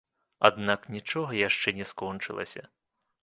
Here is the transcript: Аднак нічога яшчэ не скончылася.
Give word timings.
Аднак 0.47 0.87
нічога 0.95 1.31
яшчэ 1.41 1.69
не 1.79 1.85
скончылася. 1.91 2.63